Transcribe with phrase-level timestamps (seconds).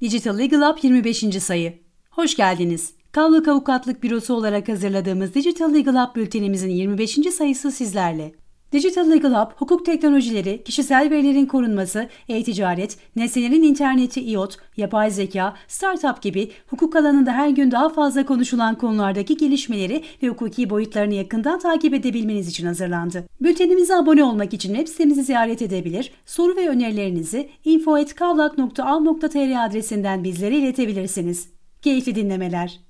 [0.00, 1.42] Digital Legal Up 25.
[1.42, 1.78] sayı.
[2.10, 2.94] Hoş geldiniz.
[3.12, 7.18] Kavlak Avukatlık Bürosu olarak hazırladığımız Digital Legal Up bültenimizin 25.
[7.34, 8.34] sayısı sizlerle.
[8.74, 16.22] Digital Legal Hub, hukuk teknolojileri, kişisel verilerin korunması, e-ticaret, nesnelerin interneti IoT, yapay zeka, startup
[16.22, 21.94] gibi hukuk alanında her gün daha fazla konuşulan konulardaki gelişmeleri ve hukuki boyutlarını yakından takip
[21.94, 23.24] edebilmeniz için hazırlandı.
[23.40, 31.48] Bültenimize abone olmak için web sitemizi ziyaret edebilir, soru ve önerilerinizi info.kavlak.al.tr adresinden bizlere iletebilirsiniz.
[31.82, 32.80] Keyifli dinlemeler.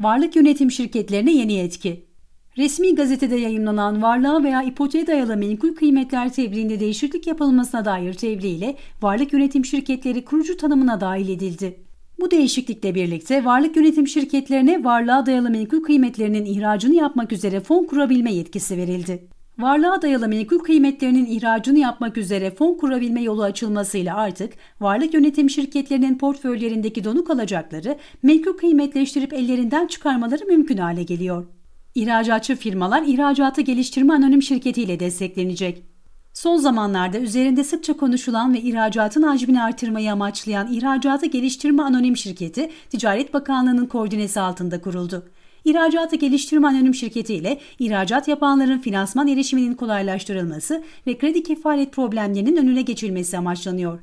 [0.00, 2.09] Varlık yönetim şirketlerine yeni yetki.
[2.58, 9.32] Resmi gazetede yayınlanan varlığa veya ipoteğe dayalı menkul kıymetler tebliğinde değişiklik yapılmasına dair tebliğ varlık
[9.32, 11.80] yönetim şirketleri kurucu tanımına dahil edildi.
[12.20, 18.34] Bu değişiklikle birlikte varlık yönetim şirketlerine varlığa dayalı menkul kıymetlerinin ihracını yapmak üzere fon kurabilme
[18.34, 19.28] yetkisi verildi.
[19.58, 26.18] Varlığa dayalı menkul kıymetlerinin ihracını yapmak üzere fon kurabilme yolu açılmasıyla artık varlık yönetim şirketlerinin
[26.18, 31.46] portföylerindeki donuk alacakları menkul kıymetleştirip ellerinden çıkarmaları mümkün hale geliyor.
[31.94, 35.90] İhracatçı firmalar ihracatı geliştirme anonim şirketi ile desteklenecek.
[36.32, 43.34] Son zamanlarda üzerinde sıkça konuşulan ve ihracatın hacmini artırmayı amaçlayan İhracatı Geliştirme Anonim Şirketi, Ticaret
[43.34, 45.28] Bakanlığı'nın koordinesi altında kuruldu.
[45.64, 52.82] İhracatı Geliştirme Anonim Şirketi ile ihracat yapanların finansman erişiminin kolaylaştırılması ve kredi kefalet problemlerinin önüne
[52.82, 53.98] geçilmesi amaçlanıyor.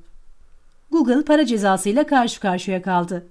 [0.91, 3.27] Google para cezasıyla karşı karşıya kaldı.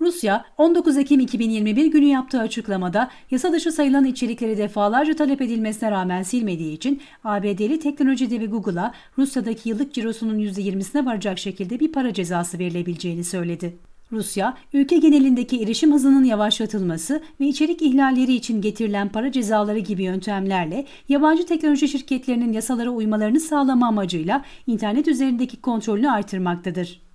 [0.00, 6.22] Rusya 19 Ekim 2021 günü yaptığı açıklamada yasa dışı sayılan içerikleri defalarca talep edilmesine rağmen
[6.22, 12.58] silmediği için ABD'li teknoloji devi Google'a Rusya'daki yıllık cirosunun %20'sine varacak şekilde bir para cezası
[12.58, 13.76] verilebileceğini söyledi.
[14.12, 20.84] Rusya, ülke genelindeki erişim hızının yavaşlatılması ve içerik ihlalleri için getirilen para cezaları gibi yöntemlerle
[21.08, 27.05] yabancı teknoloji şirketlerinin yasalara uymalarını sağlama amacıyla internet üzerindeki kontrolünü artırmaktadır.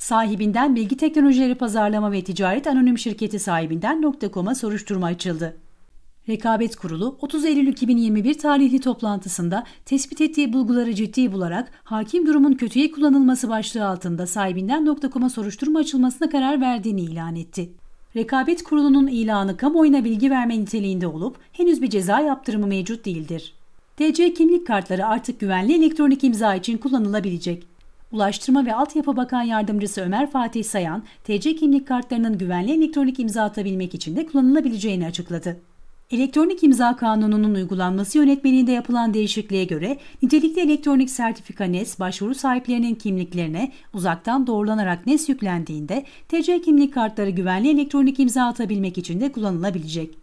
[0.00, 5.56] Sahibinden Bilgi Teknolojileri Pazarlama ve Ticaret Anonim Şirketi sahibinden .com'a soruşturma açıldı.
[6.28, 12.90] Rekabet Kurulu 30 Eylül 2021 tarihli toplantısında tespit ettiği bulguları ciddi bularak hakim durumun kötüye
[12.90, 17.72] kullanılması başlığı altında sahibinden .com'a soruşturma açılmasına karar verdiğini ilan etti.
[18.16, 23.54] Rekabet Kurulu'nun ilanı kamuoyuna bilgi verme niteliğinde olup henüz bir ceza yaptırımı mevcut değildir.
[23.96, 27.69] TC kimlik kartları artık güvenli elektronik imza için kullanılabilecek.
[28.12, 33.94] Ulaştırma ve Altyapı Bakan Yardımcısı Ömer Fatih Sayan, TC kimlik kartlarının güvenli elektronik imza atabilmek
[33.94, 35.60] için de kullanılabileceğini açıkladı.
[36.10, 43.72] Elektronik imza kanununun uygulanması yönetmeliğinde yapılan değişikliğe göre nitelikli elektronik sertifika NES başvuru sahiplerinin kimliklerine
[43.94, 50.14] uzaktan doğrulanarak NES yüklendiğinde TC kimlik kartları güvenli elektronik imza atabilmek için de kullanılabilecek.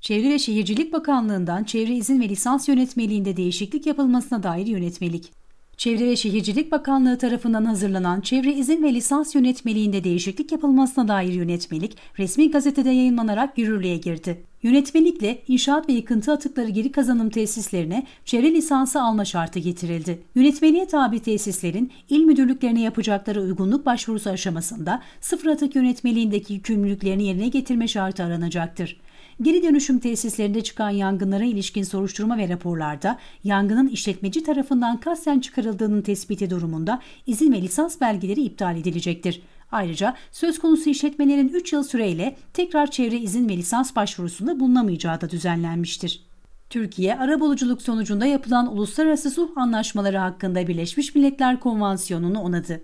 [0.00, 5.45] Çevre ve Şehircilik Bakanlığı'ndan çevre izin ve lisans yönetmeliğinde değişiklik yapılmasına dair yönetmelik.
[5.76, 11.96] Çevre ve Şehircilik Bakanlığı tarafından hazırlanan Çevre İzin ve Lisans Yönetmeliğinde değişiklik yapılmasına dair yönetmelik
[12.18, 14.44] resmi gazetede yayınlanarak yürürlüğe girdi.
[14.66, 20.22] Yönetmelikle inşaat ve yıkıntı atıkları geri kazanım tesislerine çevre lisansı alma şartı getirildi.
[20.34, 27.88] Yönetmeliğe tabi tesislerin il müdürlüklerine yapacakları uygunluk başvurusu aşamasında sıfır atık yönetmeliğindeki yükümlülüklerini yerine getirme
[27.88, 29.00] şartı aranacaktır.
[29.42, 36.50] Geri dönüşüm tesislerinde çıkan yangınlara ilişkin soruşturma ve raporlarda yangının işletmeci tarafından kasten çıkarıldığının tespiti
[36.50, 39.42] durumunda izin ve lisans belgeleri iptal edilecektir.
[39.70, 45.30] Ayrıca söz konusu işletmelerin 3 yıl süreyle tekrar çevre izin ve lisans başvurusunda bulunamayacağı da
[45.30, 46.26] düzenlenmiştir.
[46.70, 52.82] Türkiye, arabuluculuk sonucunda yapılan uluslararası sulh anlaşmaları hakkında Birleşmiş Milletler Konvansiyonu'nu onadı.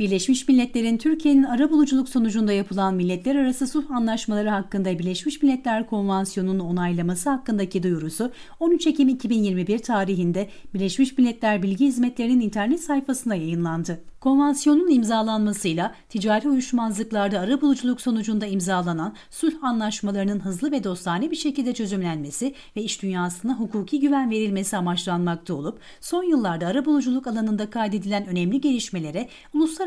[0.00, 7.30] Birleşmiş Milletler'in Türkiye'nin arabuluculuk sonucunda yapılan milletler arası sulh anlaşmaları hakkında Birleşmiş Milletler Konvansiyonu'nun onaylaması
[7.30, 14.00] hakkındaki duyurusu 13 Ekim 2021 tarihinde Birleşmiş Milletler Bilgi Hizmetleri'nin internet sayfasına yayınlandı.
[14.20, 22.54] Konvansiyonun imzalanmasıyla ticari uyuşmazlıklarda arabuluculuk sonucunda imzalanan sulh anlaşmalarının hızlı ve dostane bir şekilde çözümlenmesi
[22.76, 29.28] ve iş dünyasına hukuki güven verilmesi amaçlanmakta olup son yıllarda arabuluculuk alanında kaydedilen önemli gelişmelere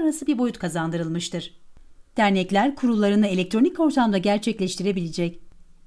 [0.03, 1.53] uluslararası bir boyut kazandırılmıştır.
[2.17, 5.39] Dernekler kurullarını elektronik ortamda gerçekleştirebilecek,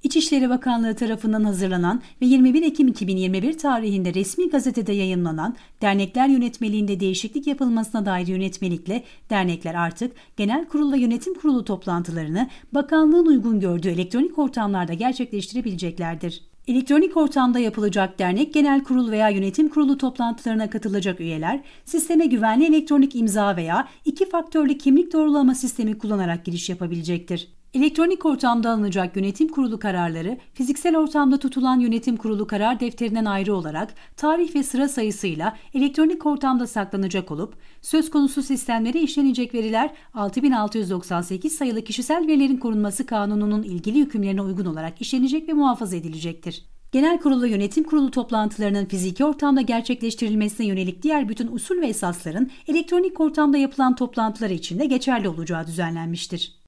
[0.03, 7.47] İçişleri Bakanlığı tarafından hazırlanan ve 21 Ekim 2021 tarihinde resmi gazetede yayınlanan dernekler yönetmeliğinde değişiklik
[7.47, 14.93] yapılmasına dair yönetmelikle dernekler artık genel kurulla yönetim kurulu toplantılarını bakanlığın uygun gördüğü elektronik ortamlarda
[14.93, 16.43] gerçekleştirebileceklerdir.
[16.67, 23.15] Elektronik ortamda yapılacak dernek genel kurul veya yönetim kurulu toplantılarına katılacak üyeler, sisteme güvenli elektronik
[23.15, 27.56] imza veya iki faktörlü kimlik doğrulama sistemi kullanarak giriş yapabilecektir.
[27.77, 33.93] Elektronik ortamda alınacak yönetim kurulu kararları, fiziksel ortamda tutulan yönetim kurulu karar defterinden ayrı olarak
[34.15, 41.83] tarih ve sıra sayısıyla elektronik ortamda saklanacak olup, söz konusu sistemlere işlenecek veriler 6698 sayılı
[41.83, 46.65] Kişisel Verilerin Korunması Kanunu'nun ilgili hükümlerine uygun olarak işlenecek ve muhafaza edilecektir.
[46.91, 53.19] Genel kurulu yönetim kurulu toplantılarının fiziki ortamda gerçekleştirilmesine yönelik diğer bütün usul ve esasların elektronik
[53.19, 56.57] ortamda yapılan toplantılar için de geçerli olacağı düzenlenmiştir.